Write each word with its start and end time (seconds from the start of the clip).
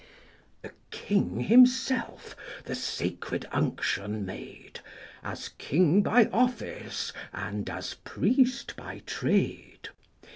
The 0.63 0.71
king 0.89 1.41
himself 1.41 2.35
the 2.65 2.73
sacred 2.73 3.47
unction 3.51 4.25
made, 4.25 4.79
As 5.21 5.49
king 5.59 6.01
by 6.01 6.25
office, 6.33 7.13
and 7.31 7.69
as 7.69 7.93
priest 7.93 8.75
by 8.75 9.03
trade. 9.05 9.89